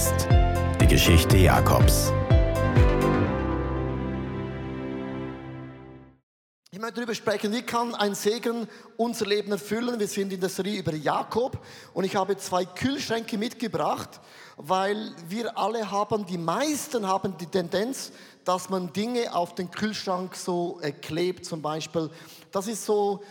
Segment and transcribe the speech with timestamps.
[0.00, 0.28] Fest.
[0.80, 2.10] Die Geschichte Jakobs.
[6.70, 8.66] Ich möchte darüber sprechen, wie kann ein Segen
[8.96, 10.00] unser Leben erfüllen.
[10.00, 11.58] Wir sind in der Serie über Jakob
[11.92, 14.20] und ich habe zwei Kühlschränke mitgebracht,
[14.56, 18.10] weil wir alle haben, die meisten haben die Tendenz,
[18.44, 22.08] dass man Dinge auf den Kühlschrank so äh, klebt zum Beispiel.
[22.50, 23.22] Das ist so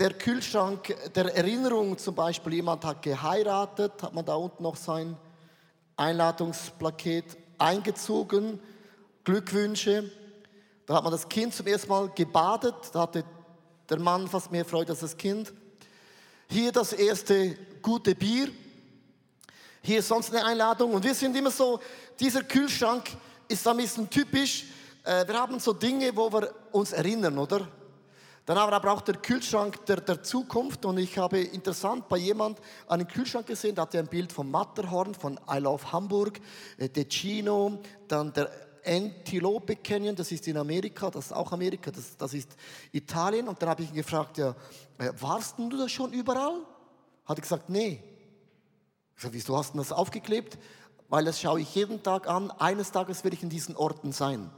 [0.00, 5.16] der Kühlschrank der Erinnerung, zum Beispiel jemand hat geheiratet, hat man da unten noch sein
[6.00, 8.58] Einladungsplaket eingezogen,
[9.22, 10.10] Glückwünsche.
[10.86, 13.22] Da hat man das Kind zum ersten Mal gebadet, da hatte
[13.88, 15.52] der Mann fast mehr Freude als das Kind.
[16.48, 18.48] Hier das erste gute Bier.
[19.82, 20.94] Hier sonst eine Einladung.
[20.94, 21.80] Und wir sind immer so,
[22.18, 23.10] dieser Kühlschrank
[23.46, 24.64] ist ein bisschen typisch.
[25.04, 27.68] Äh, wir haben so Dinge, wo wir uns erinnern, oder?
[28.50, 33.06] Dann aber auch der Kühlschrank der, der Zukunft und ich habe interessant bei jemand einen
[33.06, 36.40] Kühlschrank gesehen, da hatte ein Bild vom Matterhorn, von I Love Hamburg,
[36.76, 38.50] äh, Decino, dann der
[38.84, 42.56] Antilope Canyon, das ist in Amerika, das ist auch Amerika, das, das ist
[42.90, 43.46] Italien.
[43.46, 44.56] Und dann habe ich ihn gefragt, ja,
[44.98, 46.56] äh, warst du da schon überall?
[47.26, 48.02] Hat er gesagt, nee.
[49.14, 50.58] Ich sage, wieso hast du das aufgeklebt?
[51.08, 52.50] Weil das schaue ich jeden Tag an.
[52.50, 54.50] Eines Tages werde ich in diesen Orten sein.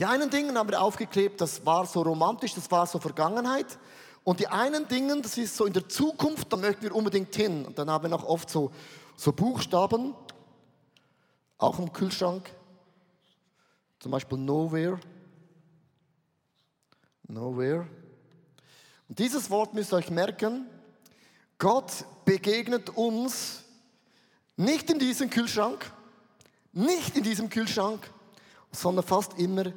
[0.00, 3.78] Die einen Dinge haben wir aufgeklebt, das war so romantisch, das war so Vergangenheit.
[4.24, 7.66] Und die einen Dinge, das ist so in der Zukunft, da möchten wir unbedingt hin.
[7.66, 8.72] Und dann haben wir noch oft so,
[9.14, 10.14] so Buchstaben,
[11.58, 12.50] auch im Kühlschrank.
[13.98, 14.98] Zum Beispiel Nowhere.
[17.28, 17.86] Nowhere.
[19.06, 20.66] Und dieses Wort müsst ihr euch merken.
[21.58, 23.64] Gott begegnet uns
[24.56, 25.92] nicht in diesem Kühlschrank,
[26.72, 28.10] nicht in diesem Kühlschrank,
[28.72, 29.72] sondern fast immer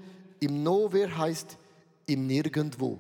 [0.46, 1.58] im Nowhere heißt
[2.06, 3.00] im Nirgendwo.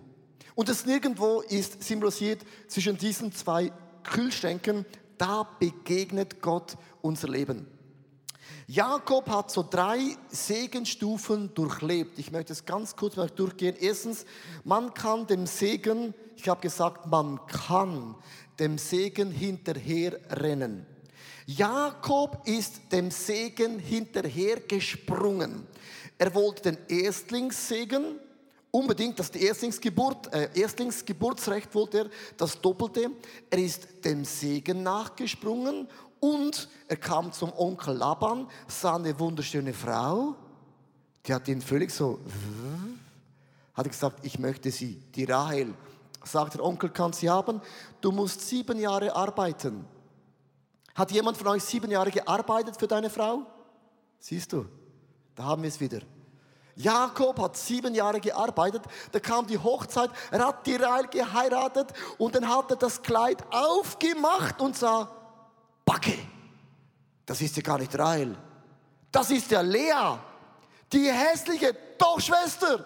[0.55, 3.71] Und das Nirgendwo ist symbolisiert zwischen diesen zwei
[4.03, 4.85] Kühlschränken.
[5.17, 7.67] Da begegnet Gott unser Leben.
[8.67, 12.17] Jakob hat so drei Segenstufen durchlebt.
[12.17, 13.75] Ich möchte es ganz kurz mal durchgehen.
[13.79, 14.25] Erstens,
[14.63, 18.15] man kann dem Segen, ich habe gesagt, man kann
[18.59, 20.85] dem Segen hinterher rennen.
[21.45, 25.67] Jakob ist dem Segen hinterhergesprungen.
[26.17, 28.19] Er wollte den Erstlingssegen,
[28.71, 33.11] unbedingt das Erstlingsgeburt, äh, Erstlingsgeburtsrecht wollte er, das Doppelte.
[33.49, 35.87] Er ist dem Segen nachgesprungen
[36.19, 40.35] und er kam zum Onkel Laban, sah eine wunderschöne Frau,
[41.25, 42.19] die hat ihn völlig so,
[43.73, 45.73] hat gesagt, ich möchte sie, die Rahel.
[46.23, 47.59] Sagt der Onkel, kann sie haben,
[47.99, 49.85] du musst sieben Jahre arbeiten.
[50.95, 53.45] Hat jemand von euch sieben Jahre gearbeitet für deine Frau?
[54.19, 54.65] Siehst du,
[55.35, 55.99] da haben wir es wieder.
[56.75, 62.35] Jakob hat sieben Jahre gearbeitet, da kam die Hochzeit, er hat die Rahel geheiratet und
[62.35, 65.09] dann hat er das Kleid aufgemacht und sah,
[65.85, 66.17] Backe,
[67.25, 68.35] das ist ja gar nicht Rahel,
[69.11, 70.17] das ist ja Lea,
[70.91, 72.85] die hässliche Tochschwester.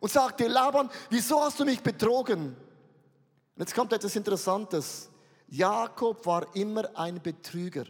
[0.00, 2.56] Und sagte Laban, wieso hast du mich betrogen?
[3.54, 5.08] Und jetzt kommt etwas Interessantes.
[5.46, 7.84] Jakob war immer ein Betrüger.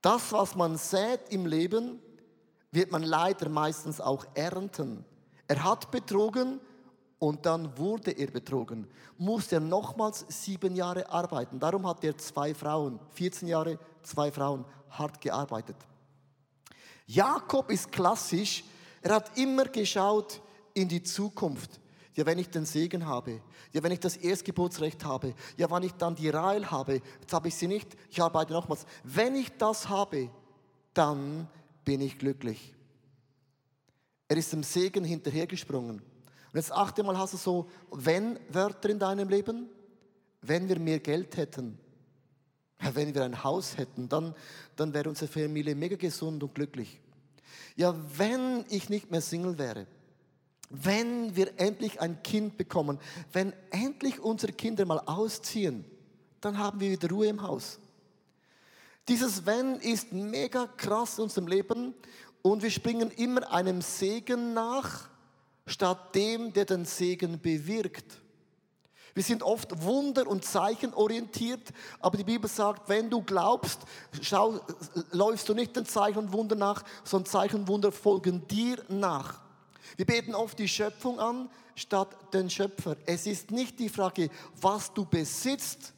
[0.00, 2.00] Das, was man sät im Leben,
[2.70, 5.04] wird man leider meistens auch ernten.
[5.46, 6.60] Er hat betrogen
[7.18, 8.86] und dann wurde er betrogen.
[9.16, 11.58] Musste er nochmals sieben Jahre arbeiten.
[11.58, 15.76] Darum hat er zwei Frauen, 14 Jahre, zwei Frauen, hart gearbeitet.
[17.06, 18.64] Jakob ist klassisch.
[19.00, 20.40] Er hat immer geschaut
[20.74, 21.80] in die Zukunft.
[22.14, 23.40] Ja, wenn ich den Segen habe.
[23.72, 25.34] Ja, wenn ich das Erstgeburtsrecht habe.
[25.56, 27.00] Ja, wenn ich dann die Rahel habe.
[27.20, 27.96] Jetzt habe ich sie nicht.
[28.10, 28.86] Ich arbeite nochmals.
[29.04, 30.28] Wenn ich das habe,
[30.94, 31.48] dann
[31.88, 32.74] bin ich glücklich.
[34.28, 36.02] Er ist dem Segen hinterhergesprungen.
[36.02, 39.70] Und jetzt achte mal, hast du so Wenn-Wörter in deinem Leben?
[40.42, 41.78] Wenn wir mehr Geld hätten,
[42.92, 44.34] wenn wir ein Haus hätten, dann,
[44.76, 47.00] dann wäre unsere Familie mega gesund und glücklich.
[47.74, 49.86] Ja, wenn ich nicht mehr Single wäre,
[50.68, 52.98] wenn wir endlich ein Kind bekommen,
[53.32, 55.86] wenn endlich unsere Kinder mal ausziehen,
[56.42, 57.78] dann haben wir wieder Ruhe im Haus.
[59.08, 61.94] Dieses Wenn ist mega krass in unserem Leben
[62.42, 65.08] und wir springen immer einem Segen nach,
[65.66, 68.20] statt dem, der den Segen bewirkt.
[69.14, 73.80] Wir sind oft Wunder- und Zeichen orientiert, aber die Bibel sagt, wenn du glaubst,
[74.20, 74.60] schau,
[75.12, 79.40] läufst du nicht den Zeichen und Wunder nach, sondern Zeichen und Wunder folgen dir nach.
[79.96, 82.96] Wir beten oft die Schöpfung an, statt den Schöpfer.
[83.06, 84.28] Es ist nicht die Frage,
[84.60, 85.94] was du besitzt,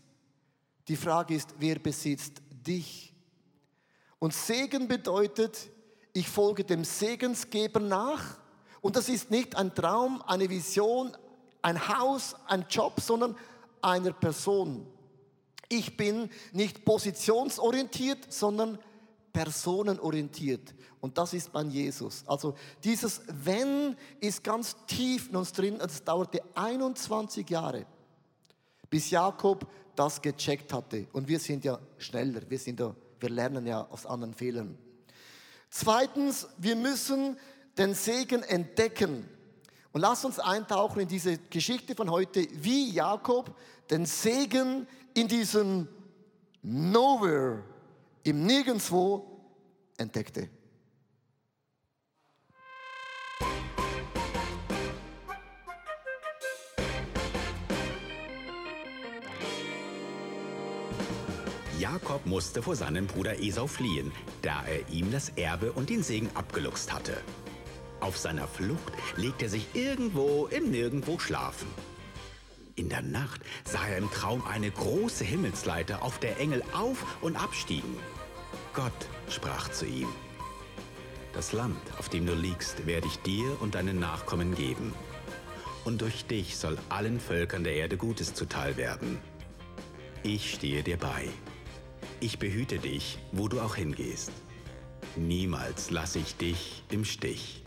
[0.87, 3.15] die Frage ist, wer besitzt dich.
[4.19, 5.71] Und Segen bedeutet,
[6.13, 8.39] ich folge dem Segensgeber nach.
[8.81, 11.17] Und das ist nicht ein Traum, eine Vision,
[11.63, 13.37] ein Haus, ein Job, sondern
[13.83, 14.87] einer Person.
[15.69, 18.79] Ich bin nicht positionsorientiert, sondern
[19.33, 20.75] personenorientiert.
[21.01, 22.25] Und das ist mein Jesus.
[22.27, 25.79] Also dieses Wenn ist ganz tief in uns drin.
[25.81, 27.87] Es dauerte 21 Jahre,
[28.91, 29.67] bis Jakob
[30.01, 31.07] das gecheckt hatte.
[31.13, 32.41] Und wir sind ja schneller.
[32.49, 34.79] Wir, sind ja, wir lernen ja aus anderen Fehlern.
[35.69, 37.37] Zweitens, wir müssen
[37.77, 39.29] den Segen entdecken.
[39.93, 43.55] Und lass uns eintauchen in diese Geschichte von heute, wie Jakob
[43.91, 45.87] den Segen in diesem
[46.63, 47.63] Nowhere,
[48.23, 49.39] im Nirgendwo
[49.99, 50.49] entdeckte.
[61.93, 66.31] Jakob musste vor seinem Bruder Esau fliehen, da er ihm das Erbe und den Segen
[66.35, 67.17] abgeluchst hatte.
[67.99, 71.67] Auf seiner Flucht legte er sich irgendwo im Nirgendwo schlafen.
[72.77, 77.35] In der Nacht sah er im Traum eine große Himmelsleiter, auf der Engel auf und
[77.35, 77.97] abstiegen.
[78.73, 78.93] Gott
[79.29, 80.09] sprach zu ihm,
[81.33, 84.95] Das Land, auf dem du liegst, werde ich dir und deinen Nachkommen geben.
[85.85, 89.19] Und durch dich soll allen Völkern der Erde Gutes zuteil werden.
[90.23, 91.29] Ich stehe dir bei.
[92.23, 94.31] Ich behüte dich, wo du auch hingehst.
[95.17, 97.63] Niemals lasse ich dich im Stich.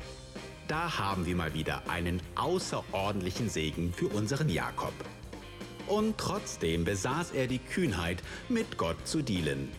[0.67, 4.93] Da haben wir mal wieder einen außerordentlichen Segen für unseren Jakob.
[5.87, 9.69] Und trotzdem besaß er die Kühnheit, mit Gott zu dealen.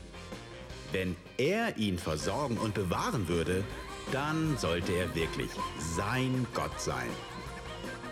[0.91, 3.63] Wenn er ihn versorgen und bewahren würde,
[4.11, 5.51] dann sollte er wirklich
[5.97, 7.09] sein Gott sein.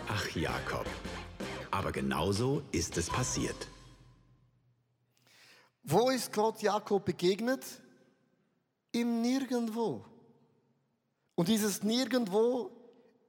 [0.07, 0.87] Ach Jakob,
[1.71, 3.67] aber genauso ist es passiert.
[5.83, 7.65] Wo ist Gott Jakob begegnet?
[8.91, 10.05] Im Nirgendwo.
[11.35, 12.71] Und dieses Nirgendwo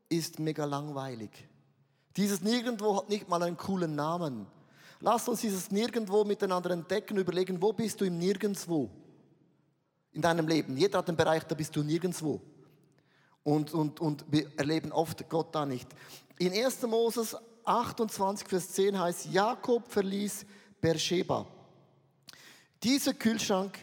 [0.09, 1.31] ist mega langweilig.
[2.17, 4.47] Dieses Nirgendwo hat nicht mal einen coolen Namen.
[5.01, 8.89] Lasst uns dieses Nirgendwo miteinander entdecken, überlegen, wo bist du im Nirgendwo
[10.13, 10.77] in deinem Leben?
[10.77, 12.41] Jeder hat einen Bereich, da bist du nirgendwo.
[13.43, 15.89] Und, und, und wir erleben oft Gott da nicht.
[16.39, 16.83] In 1.
[16.83, 20.47] Moses 28, Vers 10 heißt, Jakob verließ
[20.81, 21.47] Beersheba.
[22.85, 23.79] Dieser Kühlschrank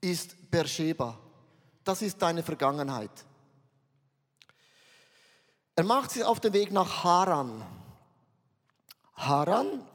[0.00, 1.18] ist Beersheba.
[1.84, 3.10] Das ist deine Vergangenheit.
[5.76, 7.62] Er macht sich auf den Weg nach Haran.
[9.12, 9.86] Haran,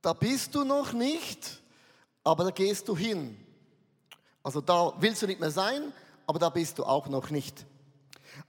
[0.00, 1.60] da bist du noch nicht,
[2.24, 3.36] aber da gehst du hin.
[4.42, 5.92] Also da willst du nicht mehr sein,
[6.26, 7.66] aber da bist du auch noch nicht.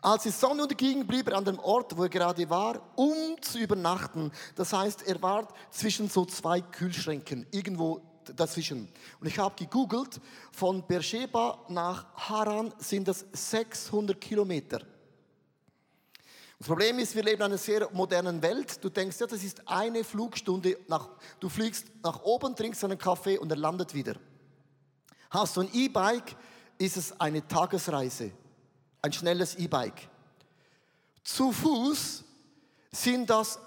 [0.02, 3.60] Als die Sonne unterging, blieb er an dem Ort, wo er gerade war, um zu
[3.60, 4.32] übernachten.
[4.56, 8.90] Das heißt, er war zwischen so zwei Kühlschränken, irgendwo dazwischen.
[9.20, 10.20] Und ich habe gegoogelt,
[10.52, 14.82] von Beersheba nach Haran sind das 600 Kilometer.
[16.60, 18.84] Das Problem ist, wir leben in einer sehr modernen Welt.
[18.84, 20.78] Du denkst, ja, das ist eine Flugstunde.
[20.90, 21.10] Nach,
[21.40, 24.16] du fliegst nach oben, trinkst einen Kaffee und er landet wieder.
[25.30, 26.36] Hast du ein E-Bike,
[26.78, 28.32] ist es eine Tagesreise.
[29.02, 30.10] Ein schnelles E-Bike.
[31.24, 32.26] Zu Fuß
[32.92, 33.58] sind das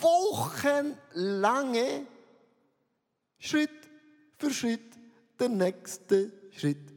[0.00, 2.06] wochenlange
[3.38, 3.81] Schritt
[4.42, 4.98] für Schritt
[5.38, 6.92] der nächste Schritt.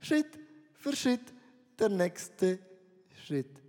[0.00, 0.36] Schritt
[0.74, 1.32] für Schritt
[1.78, 2.58] der nächste
[3.24, 3.62] Schritt.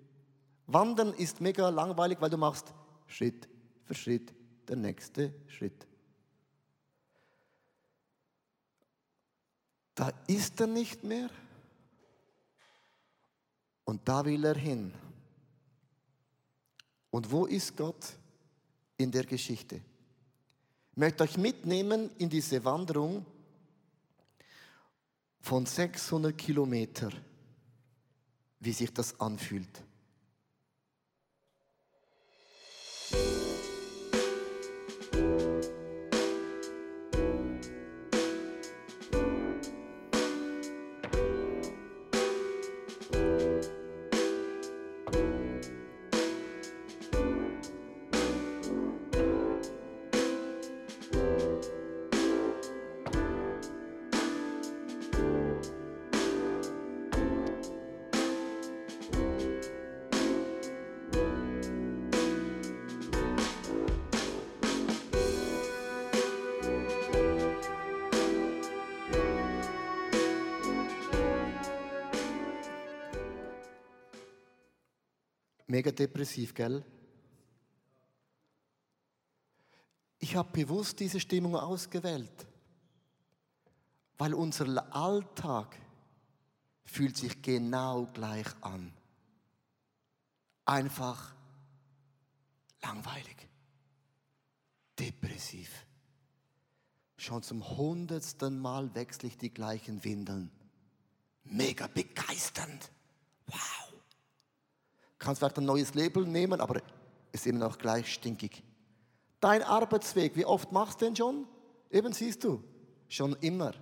[0.65, 2.73] Wandern ist mega langweilig, weil du machst
[3.05, 3.47] Schritt
[3.85, 4.33] für Schritt
[4.67, 5.85] der nächste Schritt.
[9.93, 11.29] Da ist er nicht mehr
[13.83, 14.91] und da will er hin.
[17.11, 18.17] Und wo ist Gott
[18.97, 19.81] in der Geschichte?
[20.99, 23.25] Möchte euch mitnehmen in diese Wanderung
[25.39, 27.13] von 600 Kilometern,
[28.59, 29.81] wie sich das anfühlt.
[75.69, 76.83] Mega depressiv, gell?
[80.17, 82.47] Ich habe bewusst diese Stimmung ausgewählt,
[84.17, 85.75] weil unser Alltag
[86.85, 88.91] fühlt sich genau gleich an.
[90.65, 91.35] Einfach
[92.81, 93.47] langweilig,
[94.97, 95.85] depressiv.
[97.15, 100.49] Schon zum hundertsten Mal wechsle ich die gleichen Windeln.
[101.43, 102.91] Mega begeisternd.
[103.45, 103.88] Wow.
[105.19, 106.81] Kannst vielleicht ein neues Label nehmen, aber
[107.31, 108.63] ist immer noch gleich stinkig.
[109.39, 111.47] Dein Arbeitsweg, wie oft machst du den schon?
[111.91, 112.63] Eben siehst du,
[113.07, 113.73] schon immer.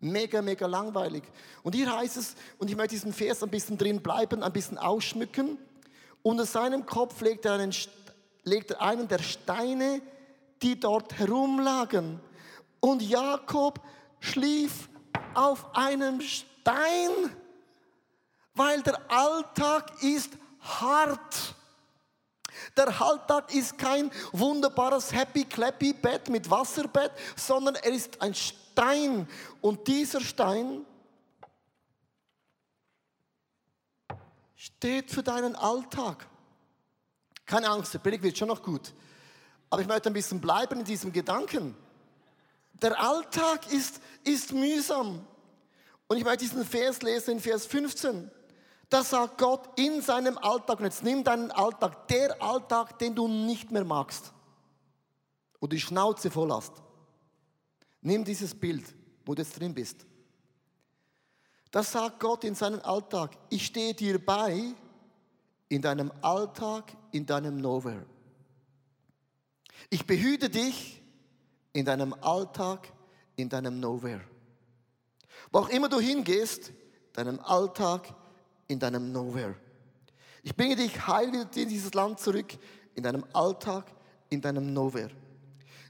[0.00, 1.24] Mega, mega langweilig.
[1.62, 4.76] Und hier heißt es, und ich möchte diesen Vers ein bisschen drin bleiben, ein bisschen
[4.76, 5.56] ausschmücken.
[6.22, 7.74] Unter seinem Kopf legt er einen,
[8.42, 10.02] legt er einen der Steine,
[10.62, 12.20] die dort herumlagen.
[12.80, 13.80] Und Jakob
[14.20, 14.88] schlief
[15.34, 17.10] auf einem Stein,
[18.54, 20.30] weil der Alltag ist
[20.60, 21.54] hart.
[22.76, 29.28] Der Alltag ist kein wunderbares Happy Clappy Bett mit Wasserbett, sondern er ist ein Stein.
[29.60, 30.84] Und dieser Stein
[34.54, 36.26] steht für deinen Alltag.
[37.44, 38.92] Keine Angst, der Predigt wird schon noch gut.
[39.68, 41.76] Aber ich möchte ein bisschen bleiben in diesem Gedanken.
[42.74, 45.26] Der Alltag ist, ist mühsam.
[46.06, 48.30] Und ich möchte diesen Vers lesen in Vers 15.
[48.88, 53.28] Da sagt Gott in seinem Alltag, und jetzt nimm deinen Alltag, der Alltag, den du
[53.28, 54.32] nicht mehr magst,
[55.60, 56.72] du die Schnauze voll hast.
[58.02, 58.84] Nimm dieses Bild,
[59.24, 60.04] wo du jetzt drin bist.
[61.70, 64.74] Da sagt Gott in seinem Alltag, ich stehe dir bei
[65.68, 68.04] in deinem Alltag, in deinem Nowhere.
[69.90, 71.02] Ich behüte dich
[71.72, 72.92] in deinem Alltag,
[73.36, 74.20] in deinem Nowhere.
[75.50, 76.72] Wo auch immer du hingehst,
[77.12, 78.14] deinem Alltag,
[78.68, 79.54] in deinem Nowhere.
[80.42, 82.56] Ich bringe dich heil wieder in dieses Land zurück,
[82.94, 83.86] in deinem Alltag,
[84.28, 85.10] in deinem Nowhere.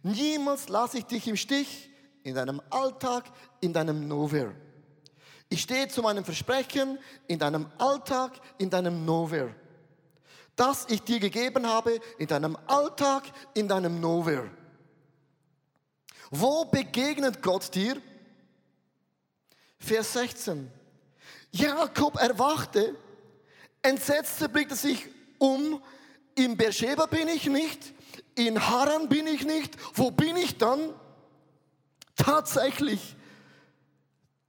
[0.02, 1.90] Niemals lasse ich dich im Stich,
[2.22, 3.24] in deinem Alltag,
[3.60, 4.54] in deinem Nowhere.
[5.48, 9.54] Ich stehe zu meinem Versprechen in deinem Alltag, in deinem Nowhere.
[10.56, 14.50] Das ich dir gegeben habe in deinem Alltag, in deinem Nowhere.
[16.30, 18.00] Wo begegnet Gott dir?
[19.78, 20.70] Vers 16.
[21.54, 22.96] Jakob erwachte,
[23.80, 25.06] entsetzte blickte sich
[25.38, 25.80] um,
[26.34, 27.94] in Beersheba bin ich nicht,
[28.34, 30.92] in Haran bin ich nicht, wo bin ich dann?
[32.16, 33.14] Tatsächlich,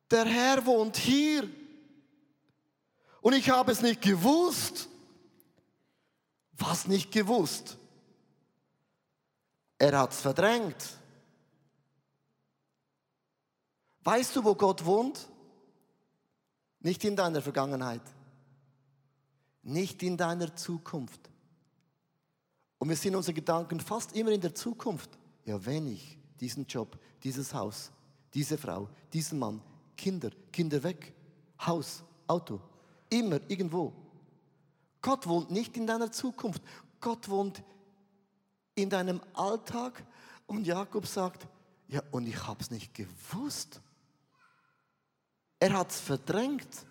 [0.09, 1.47] der Herr wohnt hier.
[3.21, 4.89] Und ich habe es nicht gewusst.
[6.53, 7.77] Was nicht gewusst?
[9.77, 10.97] Er hat es verdrängt.
[14.03, 15.27] Weißt du, wo Gott wohnt?
[16.85, 18.03] Nicht in deiner Vergangenheit.
[19.63, 21.19] Nicht in deiner Zukunft.
[22.77, 25.09] Und wir sind unsere Gedanken fast immer in der Zukunft.
[25.45, 27.89] Ja, wenn ich diesen Job, dieses Haus,
[28.35, 29.63] diese Frau, diesen Mann,
[29.97, 31.11] Kinder, Kinder weg,
[31.65, 32.61] Haus, Auto,
[33.09, 33.91] immer irgendwo.
[35.01, 36.61] Gott wohnt nicht in deiner Zukunft.
[37.01, 37.63] Gott wohnt
[38.75, 40.05] in deinem Alltag.
[40.45, 41.47] Und Jakob sagt,
[41.87, 43.81] ja, und ich habe es nicht gewusst.
[45.65, 46.85] Er hat es verdrängt,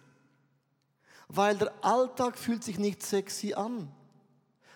[1.28, 3.88] weil der Alltag fühlt sich nicht sexy an.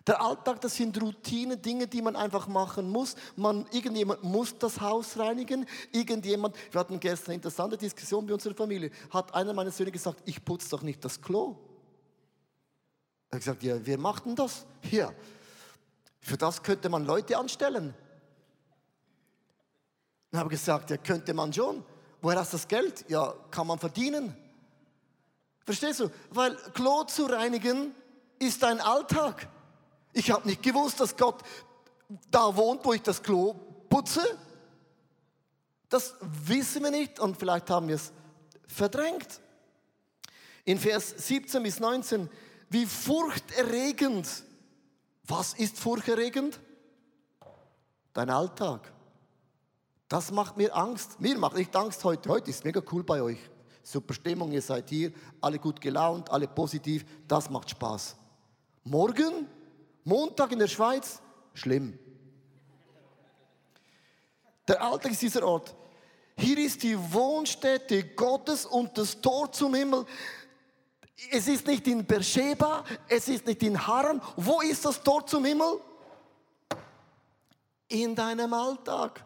[0.07, 3.17] Der Alltag, das sind Routine, Dinge, die man einfach machen muss.
[3.35, 5.67] Man, irgendjemand muss das Haus reinigen.
[5.91, 10.23] Irgendjemand, wir hatten gestern eine interessante Diskussion bei unserer Familie, hat einer meiner Söhne gesagt,
[10.27, 11.57] ich putze doch nicht das Klo.
[13.31, 14.65] Er hat gesagt, ja, wer macht denn das?
[14.93, 15.13] Ja,
[16.21, 17.95] für das könnte man Leute anstellen.
[20.31, 21.85] Dann habe ich gesagt, ja, könnte man schon.
[22.21, 23.05] Woher hast du das Geld?
[23.09, 24.37] Ja, kann man verdienen.
[25.65, 26.11] Verstehst du?
[26.31, 27.95] Weil Klo zu reinigen
[28.39, 29.49] ist ein Alltag.
[30.13, 31.43] Ich habe nicht gewusst, dass Gott
[32.31, 33.55] da wohnt, wo ich das Klo
[33.89, 34.39] putze.
[35.89, 38.13] Das wissen wir nicht und vielleicht haben wir es
[38.67, 39.41] verdrängt.
[40.65, 42.29] In Vers 17 bis 19,
[42.71, 44.29] wie furchterregend.
[45.25, 46.59] Was ist furchterregend?
[48.13, 48.93] Dein Alltag.
[50.09, 51.21] Das macht mir Angst.
[51.21, 52.29] Mir macht nicht Angst heute.
[52.31, 53.39] Heute ist mega cool bei euch.
[53.83, 57.05] Super Stimmung, ihr seid hier, alle gut gelaunt, alle positiv.
[57.27, 58.17] Das macht Spaß.
[58.85, 59.47] Morgen,
[60.05, 61.21] Montag in der Schweiz,
[61.55, 61.99] schlimm.
[64.67, 65.75] Der Alltag ist dieser Ort.
[66.37, 70.05] Hier ist die Wohnstätte Gottes und das Tor zum Himmel.
[71.31, 74.23] Es ist nicht in Beersheba, es ist nicht in Haran.
[74.37, 75.81] Wo ist das Tor zum Himmel?
[77.89, 79.25] In deinem Alltag.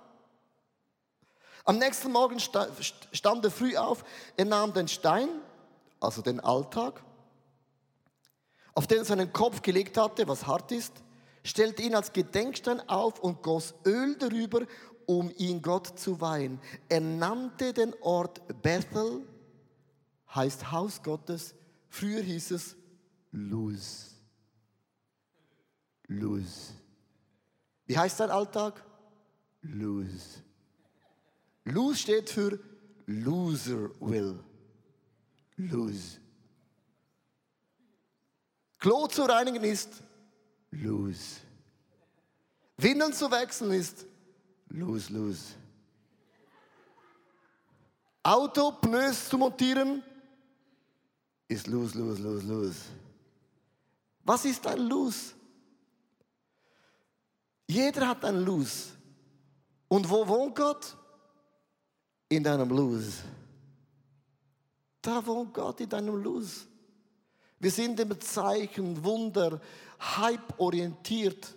[1.65, 4.05] Am nächsten Morgen stand er früh auf,
[4.37, 5.29] er nahm den Stein,
[6.01, 7.05] also den Alltag,
[8.75, 10.93] auf den er seinen Kopf gelegt hatte, was hart ist,
[11.45, 14.67] stellte ihn als Gedenkstein auf und goss Öl darüber,
[15.07, 16.61] um ihn Gott zu weihen.
[16.89, 19.27] Er nannte den Ort Bethel,
[20.35, 21.55] heißt Haus Gottes.
[21.89, 22.77] Früher hieß es
[23.31, 24.15] Luz.
[26.07, 26.73] Luz.
[27.87, 28.85] Wie heißt sein Alltag?
[29.61, 30.43] Luz.
[31.65, 32.59] Lose steht für
[33.07, 34.39] Loser will.
[35.57, 36.19] Lose.
[38.79, 40.03] Klo zu reinigen ist
[40.71, 41.41] lose.
[42.77, 44.07] Windeln zu wechseln ist
[44.69, 45.55] lose, lose.
[48.25, 50.03] Auto, Pneus zu montieren
[51.47, 52.81] ist lose, lose, lose, lose.
[54.25, 55.35] Was ist ein Lose?
[57.67, 58.91] Jeder hat ein Lose.
[59.89, 60.97] Und wo wohnt Gott?
[62.33, 63.13] In deinem Lose.
[65.03, 66.63] Da wohnt Gott in deinem Lose.
[67.59, 69.61] Wir sind im Zeichen, Wunder,
[70.01, 71.55] Hype orientiert.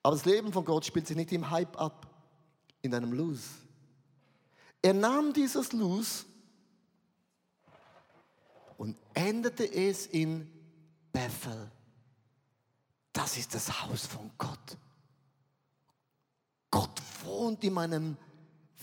[0.00, 2.06] Aber das Leben von Gott spielt sich nicht im Hype ab,
[2.80, 3.42] in deinem Lose.
[4.80, 6.26] Er nahm dieses Lose
[8.78, 10.48] und änderte es in
[11.12, 11.72] Bethel.
[13.12, 14.78] Das ist das Haus von Gott.
[16.70, 18.16] Gott wohnt in meinem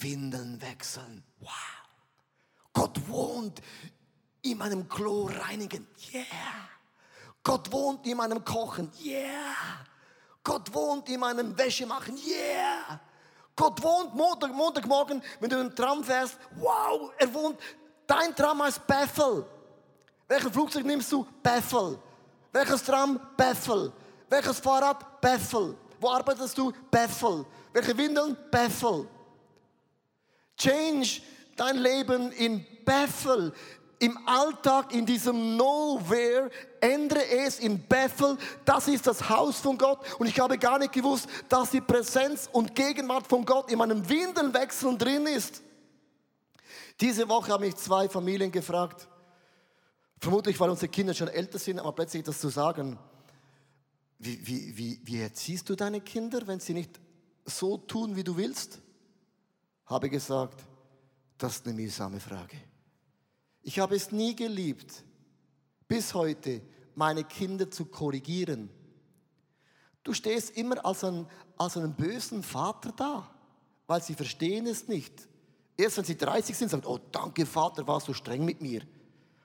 [0.01, 1.24] Windeln wechseln.
[1.39, 1.50] Wow.
[2.74, 3.62] Gott wohnt
[4.41, 5.88] in meinem Klo reinigen.
[6.13, 6.25] Yeah.
[7.44, 8.91] Gott wohnt in meinem Kochen.
[9.03, 9.56] Yeah.
[10.44, 12.18] Gott wohnt in meinem Wäsche machen.
[12.18, 13.00] Yeah.
[13.56, 16.38] Gott wohnt Montag, Montagmorgen, wenn du im Tram fährst.
[16.56, 17.60] Wow, er wohnt.
[18.08, 19.46] Dein Tram heißt Bethel.
[20.27, 21.25] Welches Flugzeug nimmst du?
[21.44, 22.00] Bethel.
[22.51, 23.20] Welches Tram?
[23.36, 23.91] Bethel.
[24.29, 25.20] Welches Fahrrad?
[25.20, 25.75] Bethel.
[26.00, 26.72] Wo arbeitest du?
[26.89, 27.46] Bethel.
[27.74, 28.38] Welche Windeln?
[28.50, 29.08] Bethel.
[30.60, 31.22] Change
[31.56, 33.54] dein Leben in Bethel.
[34.01, 36.50] Im Alltag, in diesem Nowhere,
[36.80, 38.38] ändere es in Bethel.
[38.63, 40.00] Das ist das Haus von Gott.
[40.20, 44.08] Und ich habe gar nicht gewusst, dass die Präsenz und Gegenwart von Gott in meinem
[44.08, 45.62] Windelwechsel drin ist.
[47.01, 49.08] Diese Woche haben mich zwei Familien gefragt,
[50.20, 52.98] vermutlich weil unsere Kinder schon älter sind, aber plötzlich das zu sagen,
[54.17, 57.00] wie, wie, wie, wie erziehst du deine Kinder, wenn sie nicht
[57.45, 58.80] so tun, wie du willst?
[59.89, 60.63] Habe gesagt,
[61.38, 62.58] das ist eine mühsame Frage.
[63.62, 65.04] Ich habe es nie geliebt,
[65.88, 66.62] bis heute
[66.95, 68.69] meine Kinder zu korrigieren.
[70.04, 73.30] Du stehst immer als ein, als einen bösen Vater da,
[73.88, 75.28] weil sie verstehen es nicht.
[75.75, 78.84] Erst wenn sie 30 sind, sagen, oh danke Vater, warst du streng mit mir.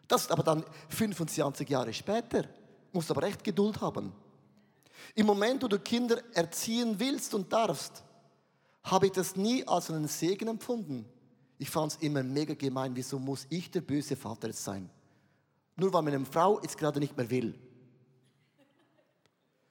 [0.07, 2.45] Das ist aber dann 25 Jahre später.
[2.93, 4.13] Musst aber echt Geduld haben.
[5.15, 8.04] Im Moment, wo du Kinder erziehen willst und darfst,
[8.85, 11.07] habe ich das nie als einen Segen empfunden.
[11.59, 14.91] Ich fand es immer mega gemein, wieso muss ich der böse Vater jetzt sein?
[15.77, 17.59] Nur weil meine Frau jetzt gerade nicht mehr will.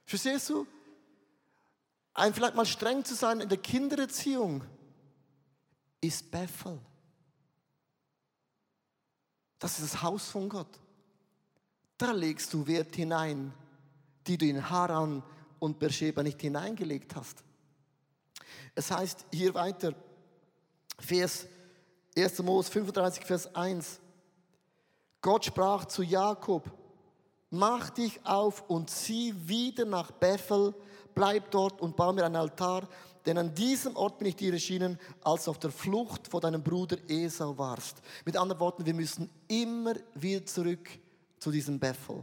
[0.04, 0.66] Verstehst du?
[2.12, 4.62] Ein vielleicht mal streng zu sein in der Kindererziehung
[6.00, 6.78] ist Bethel.
[9.58, 10.78] Das ist das Haus von Gott.
[11.96, 13.52] Da legst du Wert hinein,
[14.26, 15.22] die du in Haran
[15.58, 17.42] und Beersheba nicht hineingelegt hast.
[18.74, 19.94] Es heißt hier weiter,
[20.98, 21.46] Vers
[22.16, 22.42] 1.
[22.42, 24.00] Mose 35, Vers 1.
[25.20, 26.70] Gott sprach zu Jakob,
[27.50, 30.74] mach dich auf und zieh wieder nach Bethel,
[31.14, 32.88] bleib dort und baue mir einen Altar,
[33.26, 36.62] denn an diesem Ort bin ich dir erschienen, als du auf der Flucht vor deinem
[36.62, 38.02] Bruder Esau warst.
[38.24, 40.90] Mit anderen Worten, wir müssen immer wieder zurück
[41.38, 42.22] zu diesem Bethel.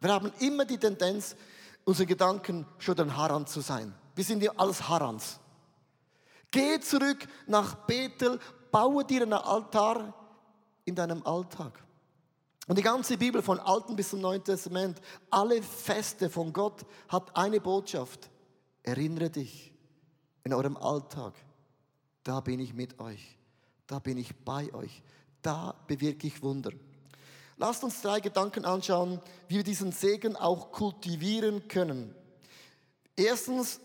[0.00, 1.34] Wir haben immer die Tendenz,
[1.84, 3.94] unsere Gedanken schon ein Haran zu sein.
[4.14, 5.40] Wir sind ja alles Harans.
[6.54, 8.38] Geh zurück nach Bethel,
[8.70, 10.14] baue dir einen Altar
[10.84, 11.82] in deinem Alltag.
[12.68, 17.36] Und die ganze Bibel von Alten bis zum Neuen Testament, alle Feste von Gott hat
[17.36, 18.30] eine Botschaft.
[18.84, 19.74] Erinnere dich
[20.44, 21.34] in eurem Alltag,
[22.22, 23.36] da bin ich mit euch,
[23.88, 25.02] da bin ich bei euch,
[25.42, 26.70] da bewirke ich Wunder.
[27.56, 32.14] Lasst uns drei Gedanken anschauen, wie wir diesen Segen auch kultivieren können.
[33.16, 33.80] Erstens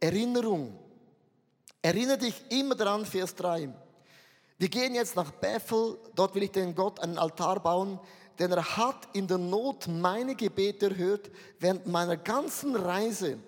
[0.00, 0.78] Erinnerung.
[1.82, 3.72] Erinnere dich immer daran, Vers 3.
[4.58, 7.98] Wir gehen jetzt nach Bethel, dort will ich den Gott einen Altar bauen,
[8.38, 13.38] denn er hat in der Not meine Gebete erhört während meiner ganzen Reise,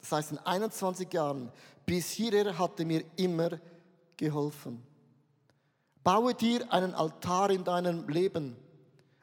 [0.00, 1.52] das heißt in 21 Jahren,
[1.84, 3.60] bis hierher hat er mir immer
[4.16, 4.82] geholfen.
[6.02, 8.56] Baue dir einen Altar in deinem Leben.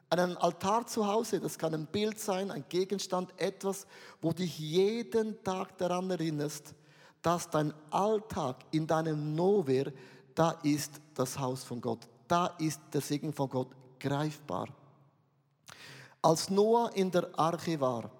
[0.10, 3.88] Einen Altar zu Hause, das kann ein Bild sein, ein Gegenstand, etwas,
[4.22, 6.76] wo dich jeden Tag daran erinnerst,
[7.24, 9.92] dass dein Alltag in deinem Nowhere,
[10.36, 12.08] da ist das Haus von Gott.
[12.28, 14.68] Da ist der Segen von Gott greifbar.
[16.22, 18.12] Als Noah in der Arche war,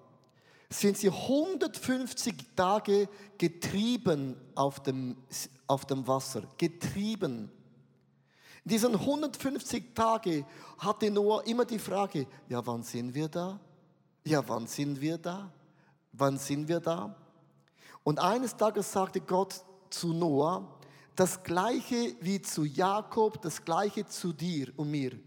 [0.70, 5.16] sind sie 150 Tage getrieben auf dem,
[5.66, 6.42] auf dem Wasser.
[6.56, 7.50] Getrieben.
[8.64, 10.46] In diesen 150 Tagen
[10.78, 13.60] hatte Noah immer die Frage, ja, wann sind wir da?
[14.24, 15.52] Ja, wann sind wir da?
[16.12, 17.14] Wann sind wir da?
[18.04, 20.78] Und eines Tages sagte Gott zu Noah,
[21.16, 25.18] das gleiche wie zu Jakob, das gleiche zu dir und mir.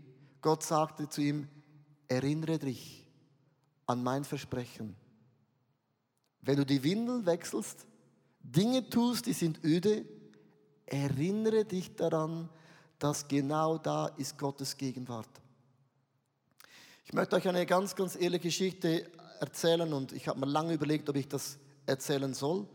[0.41, 1.47] Gott sagte zu ihm,
[2.07, 3.05] erinnere dich
[3.85, 4.95] an mein Versprechen.
[6.41, 7.87] Wenn du die Windeln wechselst,
[8.41, 10.05] Dinge tust, die sind öde,
[10.85, 12.49] erinnere dich daran,
[12.99, 15.29] dass genau da ist Gottes Gegenwart.
[17.05, 19.09] Ich möchte euch eine ganz, ganz ehrliche Geschichte
[19.39, 21.57] erzählen und ich habe mir lange überlegt, ob ich das
[21.87, 22.67] erzählen soll,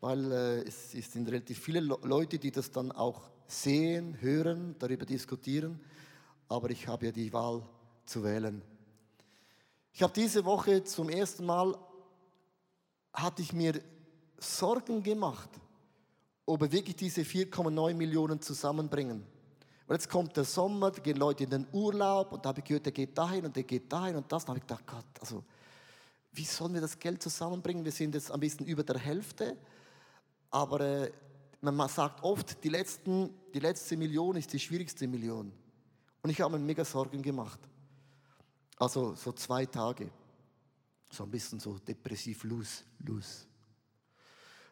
[0.00, 5.80] weil äh, es, sind relativ viele Leute, die das dann auch sehen, hören, darüber diskutieren,
[6.48, 7.62] aber ich habe ja die Wahl
[8.06, 8.62] zu wählen.
[9.92, 11.76] Ich habe diese Woche zum ersten Mal,
[13.12, 13.80] hatte ich mir
[14.38, 15.50] Sorgen gemacht,
[16.46, 19.24] ob wir wirklich diese 4,9 Millionen zusammenbringen.
[19.86, 22.64] Und jetzt kommt der Sommer, da gehen Leute in den Urlaub und da habe ich
[22.64, 24.44] gehört, der geht dahin und der geht dahin und das.
[24.44, 25.44] Da habe ich gedacht, Gott, also
[26.32, 27.84] wie sollen wir das Geld zusammenbringen?
[27.84, 29.56] Wir sind jetzt ein bisschen über der Hälfte,
[30.50, 31.12] aber äh,
[31.60, 35.52] man sagt oft, die, letzten, die letzte Million ist die schwierigste Million.
[36.22, 37.60] Und ich habe mir mega Sorgen gemacht.
[38.76, 40.10] Also so zwei Tage.
[41.10, 43.46] So ein bisschen so depressiv, los, los.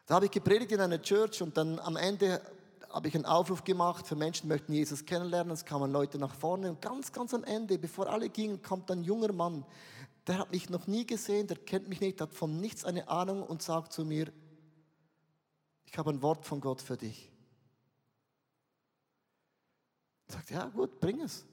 [0.05, 2.41] Da habe ich gepredigt in einer Church und dann am Ende
[2.89, 5.53] habe ich einen Aufruf gemacht für Menschen, die möchten Jesus kennenlernen.
[5.53, 9.03] Es kamen Leute nach vorne und ganz, ganz am Ende, bevor alle gingen, kommt ein
[9.03, 9.63] junger Mann.
[10.27, 13.43] Der hat mich noch nie gesehen, der kennt mich nicht, hat von nichts eine Ahnung
[13.43, 14.31] und sagt zu mir,
[15.85, 17.31] ich habe ein Wort von Gott für dich.
[20.27, 21.45] Sagt, ja gut, bring es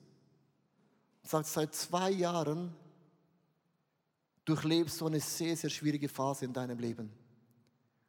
[1.28, 2.74] sagt, seit zwei Jahren
[4.44, 7.10] durchlebst du eine sehr, sehr schwierige Phase in deinem Leben.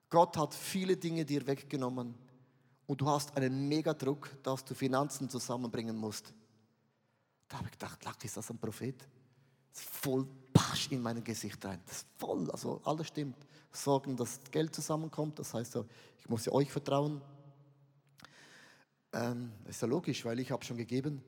[0.09, 2.15] Gott hat viele Dinge dir weggenommen
[2.87, 6.33] und du hast einen Megadruck, dass du Finanzen zusammenbringen musst.
[7.47, 8.95] Da habe ich gedacht, Lack, ist das ein Prophet?
[9.71, 10.25] Das ist voll
[10.79, 11.81] Pasch in mein Gesicht rein.
[11.85, 13.35] Das ist voll, also alles stimmt.
[13.71, 15.77] Sorgen, dass Geld zusammenkommt, das heißt,
[16.17, 17.21] ich muss ja euch vertrauen.
[19.11, 21.21] Ähm, ist ja logisch, weil ich habe schon gegeben.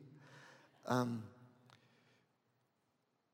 [0.88, 1.24] Ähm,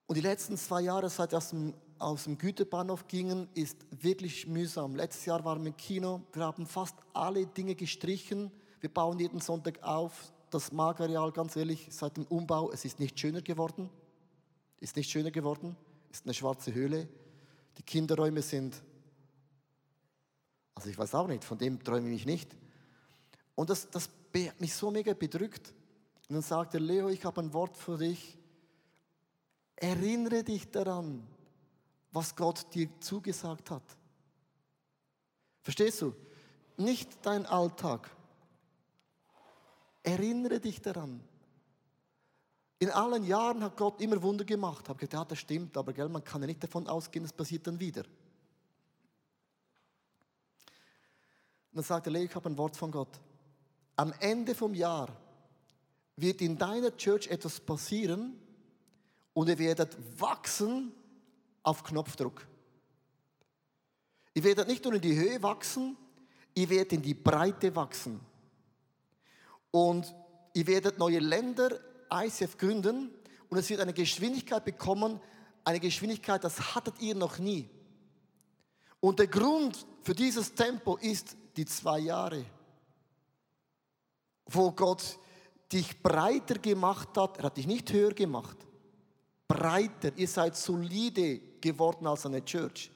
[0.07, 4.47] und die letzten zwei Jahre, seit wir aus dem, aus dem Güterbahnhof gingen, ist wirklich
[4.47, 4.95] mühsam.
[4.95, 8.51] Letztes Jahr waren wir im Kino, wir haben fast alle Dinge gestrichen.
[8.79, 10.31] Wir bauen jeden Sonntag auf.
[10.49, 13.89] Das Magareal, ganz ehrlich, seit dem Umbau, es ist nicht schöner geworden.
[14.79, 15.75] Ist nicht schöner geworden.
[16.11, 17.07] Ist eine schwarze Höhle.
[17.77, 18.81] Die Kinderräume sind,
[20.75, 22.55] also ich weiß auch nicht, von dem träume ich nicht.
[23.55, 25.73] Und das, das hat mich so mega bedrückt.
[26.29, 28.37] Und dann sagte Leo, ich habe ein Wort für dich
[29.79, 31.25] Erinnere dich daran,
[32.11, 33.83] was Gott dir zugesagt hat.
[35.61, 36.15] Verstehst du?
[36.77, 38.09] Nicht dein Alltag.
[40.01, 41.21] Erinnere dich daran.
[42.79, 44.81] In allen Jahren hat Gott immer Wunder gemacht.
[44.83, 47.33] Ich habe gedacht, ja, das stimmt, aber gell, man kann ja nicht davon ausgehen, es
[47.33, 48.03] passiert dann wieder.
[51.71, 53.19] Und dann sagte Leo, ich habe ein Wort von Gott.
[53.95, 55.09] Am Ende vom Jahr
[56.15, 58.39] wird in deiner Church etwas passieren,
[59.37, 60.91] und ihr werdet wachsen
[61.61, 62.47] auf Knopfdruck.
[64.33, 65.95] Ihr werdet nicht nur in die Höhe wachsen,
[66.55, 68.19] ihr werdet in die Breite wachsen.
[69.69, 70.11] Und
[70.53, 71.79] ihr werdet neue Länder,
[72.11, 73.11] ICF gründen
[73.49, 75.19] und es wird eine Geschwindigkeit bekommen,
[75.63, 77.69] eine Geschwindigkeit, das hattet ihr noch nie.
[78.99, 82.45] Und der Grund für dieses Tempo ist die zwei Jahre,
[84.45, 85.19] wo Gott
[85.71, 87.37] dich breiter gemacht hat.
[87.37, 88.57] Er hat dich nicht höher gemacht
[89.47, 92.91] breiter, ihr seid solide geworden als eine Church.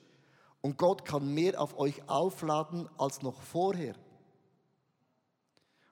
[0.61, 3.95] Und Gott kann mehr auf euch aufladen als noch vorher.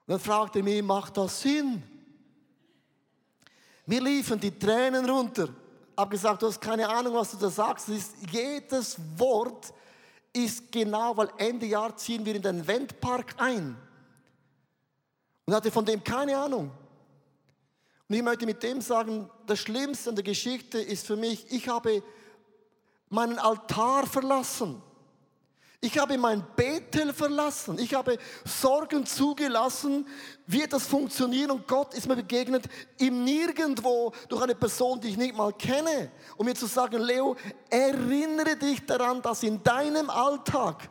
[0.05, 1.83] Und dann fragte er mich, macht das Sinn?
[3.89, 5.49] Mir liefen die Tränen runter.
[5.97, 7.89] Hab gesagt, du hast keine Ahnung, was du da sagst.
[7.89, 9.73] Ist, jedes Wort
[10.31, 13.75] ist genau, weil Ende Jahr ziehen wir in den Wendpark ein.
[15.43, 16.69] Und hatte von dem keine Ahnung.
[18.07, 21.67] Und ich möchte mit dem sagen, das Schlimmste an der Geschichte ist für mich, ich
[21.67, 22.03] habe
[23.09, 24.83] meinen Altar verlassen.
[25.81, 27.79] Ich habe mein Bethel verlassen.
[27.79, 30.05] Ich habe Sorgen zugelassen.
[30.45, 31.51] Wird das funktionieren?
[31.51, 32.65] Und Gott ist mir begegnet
[32.97, 36.11] im Nirgendwo durch eine Person, die ich nicht mal kenne.
[36.35, 37.37] Um mir zu sagen, Leo,
[37.69, 40.89] erinnere dich daran, dass in deinem Alltag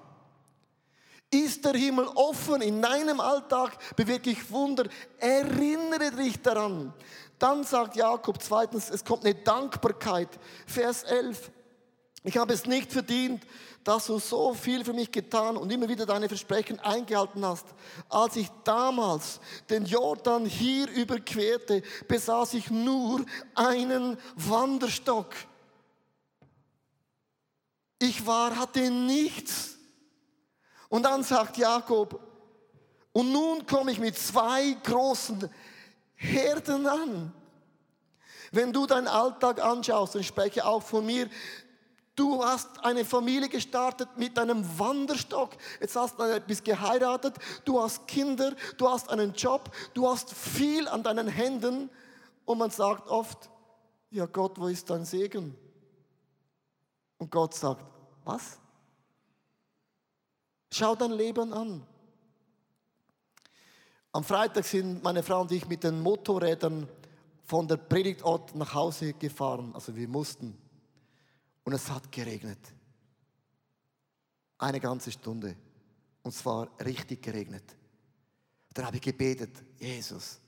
[1.30, 4.84] ist der Himmel offen in deinem Alltag, bewirke ich Wunder.
[5.18, 6.94] Erinnere dich daran.
[7.38, 10.28] Dann sagt Jakob zweitens, es kommt eine Dankbarkeit.
[10.66, 11.50] Vers 11.
[12.24, 13.46] Ich habe es nicht verdient,
[13.84, 17.66] dass du so viel für mich getan und immer wieder deine Versprechen eingehalten hast.
[18.08, 25.34] Als ich damals den Jordan hier überquerte, besaß ich nur einen Wanderstock.
[28.00, 29.76] Ich war, hatte nichts.
[30.88, 32.20] Und dann sagt Jakob,
[33.12, 35.48] Und nun komme ich mit zwei großen
[36.14, 37.32] Herden an.
[38.50, 41.28] Wenn du deinen Alltag anschaust, und ich spreche auch von mir,
[42.18, 48.06] du hast eine Familie gestartet mit einem Wanderstock, jetzt hast du bist geheiratet, du hast
[48.08, 51.90] Kinder, du hast einen Job, du hast viel an deinen Händen
[52.44, 53.48] und man sagt oft,
[54.10, 55.56] ja Gott, wo ist dein Segen?
[57.18, 57.84] Und Gott sagt,
[58.24, 58.58] was?
[60.72, 61.86] Schau dein Leben an.
[64.12, 66.88] Am Freitag sind meine Frau und ich mit den Motorrädern
[67.44, 69.70] von der Predigtort nach Hause gefahren.
[69.74, 70.67] Also wir mussten.
[71.68, 72.60] Und es hat geregnet.
[74.56, 75.54] Eine ganze Stunde.
[76.22, 77.62] Und zwar richtig geregnet.
[78.72, 80.40] Dann habe ich gebetet, Jesus,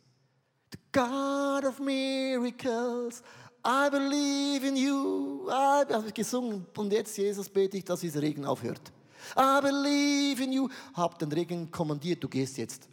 [0.72, 3.22] the God of miracles,
[3.62, 5.46] I believe in you.
[5.50, 8.90] I habe ich gesungen und jetzt, Jesus, bete ich, dass dieser Regen aufhört.
[9.37, 10.70] I believe in you.
[10.94, 12.88] Hab den Regen kommandiert, du gehst jetzt.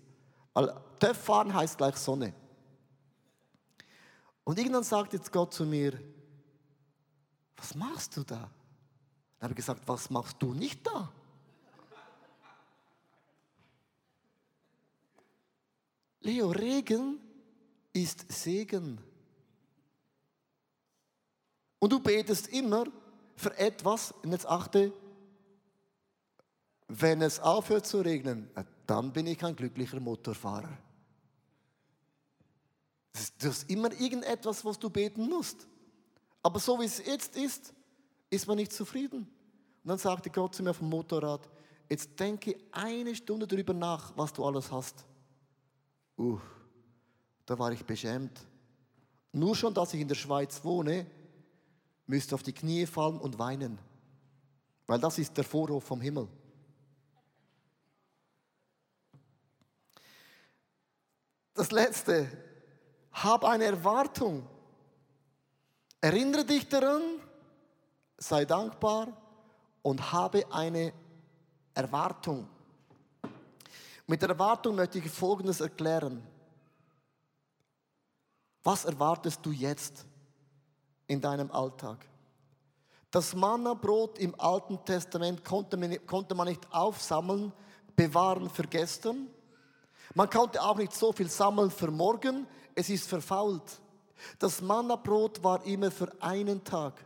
[0.99, 2.33] Töpf fahren heißt gleich Sonne.
[4.43, 5.97] Und irgendwann sagt jetzt Gott zu mir,
[7.57, 8.49] was machst du da?
[9.39, 11.11] Dann habe ich gesagt, was machst du nicht da?
[16.21, 17.19] Leo, Regen
[17.93, 18.99] ist Segen.
[21.79, 22.85] Und du betest immer
[23.35, 24.91] für etwas, und jetzt achte,
[26.87, 28.49] wenn es aufhört zu regnen,
[28.85, 30.77] dann bin ich ein glücklicher Motorfahrer.
[33.39, 35.67] Du hast immer irgendetwas, was du beten musst.
[36.43, 37.73] Aber so wie es jetzt ist,
[38.29, 39.19] ist man nicht zufrieden.
[39.83, 41.47] Und dann sagte Gott zu mir dem Motorrad,
[41.89, 45.05] jetzt denke eine Stunde darüber nach, was du alles hast.
[46.17, 46.39] Uh,
[47.45, 48.45] da war ich beschämt.
[49.31, 51.05] Nur schon, dass ich in der Schweiz wohne,
[52.05, 53.77] müsste auf die Knie fallen und weinen.
[54.87, 56.27] Weil das ist der Vorhof vom Himmel.
[61.53, 62.29] Das letzte,
[63.11, 64.47] hab eine Erwartung.
[66.07, 67.01] Erinnere dich daran,
[68.17, 69.09] sei dankbar
[69.81, 70.93] und habe eine
[71.73, 72.47] Erwartung.
[74.05, 76.25] Mit der Erwartung möchte ich Folgendes erklären.
[78.63, 80.05] Was erwartest du jetzt
[81.07, 82.05] in deinem Alltag?
[83.11, 87.51] Das Manna-Brot im Alten Testament konnte man nicht aufsammeln,
[87.97, 89.27] bewahren für gestern.
[90.13, 93.81] Man konnte auch nicht so viel sammeln für morgen es ist verfault.
[94.39, 97.05] Das Mannabrot war immer für einen Tag.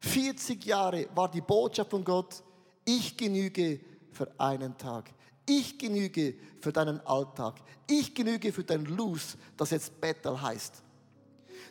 [0.00, 2.42] 40 Jahre war die Botschaft von Gott,
[2.84, 3.80] ich genüge
[4.12, 5.10] für einen Tag.
[5.46, 7.56] Ich genüge für deinen Alltag.
[7.88, 10.82] Ich genüge für dein Luz, das jetzt Bettel heißt.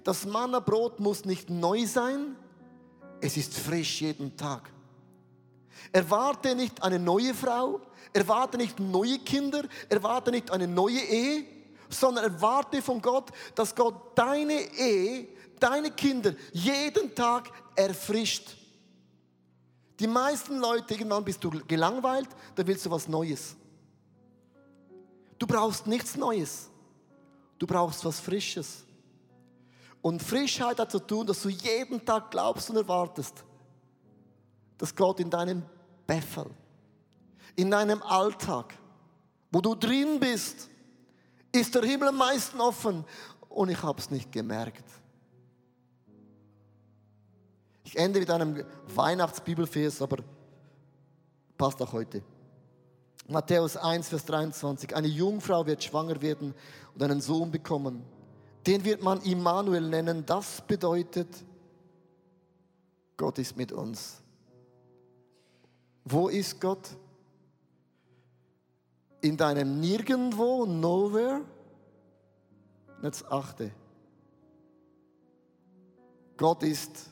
[0.03, 2.35] Das Mannabrot muss nicht neu sein,
[3.21, 4.69] es ist frisch jeden Tag.
[5.91, 7.81] Erwarte nicht eine neue Frau,
[8.13, 11.45] erwarte nicht neue Kinder, erwarte nicht eine neue Ehe,
[11.89, 15.27] sondern erwarte von Gott, dass Gott deine Ehe,
[15.59, 18.55] deine Kinder jeden Tag erfrischt.
[19.99, 23.55] Die meisten Leute, irgendwann bist du gelangweilt, dann willst du was Neues.
[25.37, 26.69] Du brauchst nichts Neues.
[27.57, 28.85] Du brauchst was Frisches.
[30.01, 33.43] Und Frischheit hat zu tun, dass du jeden Tag glaubst und erwartest,
[34.77, 35.63] dass Gott in deinem
[36.07, 36.45] Beffel,
[37.57, 38.77] in deinem Alltag,
[39.51, 40.69] wo du drin bist,
[41.51, 43.05] ist der Himmel am meisten offen
[43.49, 44.83] und ich habe es nicht gemerkt.
[47.83, 50.17] Ich ende mit einem Weihnachtsbibelvers, aber
[51.57, 52.21] passt auch heute.
[53.27, 54.95] Matthäus 1, Vers 23.
[54.95, 56.53] Eine Jungfrau wird schwanger werden
[56.93, 58.03] und einen Sohn bekommen.
[58.65, 60.25] Den wird man Immanuel nennen.
[60.25, 61.27] Das bedeutet,
[63.17, 64.21] Gott ist mit uns.
[66.05, 66.89] Wo ist Gott?
[69.21, 71.41] In deinem Nirgendwo, Nowhere.
[73.01, 73.71] Jetzt achte.
[76.37, 77.09] Gott ist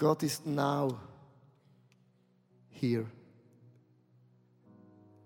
[0.00, 0.98] Gott ist now
[2.70, 3.04] here.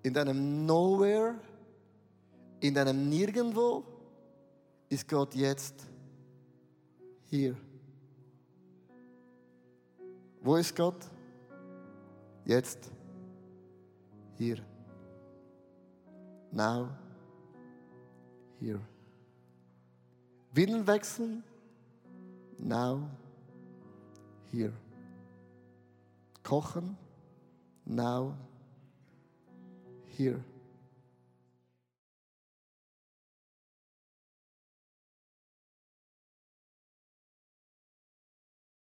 [0.03, 1.37] In deinem Nowhere,
[2.59, 3.94] in deinem Nirgendwo,
[4.95, 5.89] ist Gott jetzt
[7.25, 7.57] hier.
[10.41, 11.11] Wo ist Gott?
[12.45, 12.93] Jetzt
[14.37, 14.59] hier.
[16.53, 16.91] Now
[18.61, 18.81] here.
[20.53, 21.43] Windeln wechseln?
[22.59, 23.11] Now
[24.53, 24.73] here.
[26.45, 26.97] Kochen?
[27.85, 28.37] Now
[30.17, 30.39] here.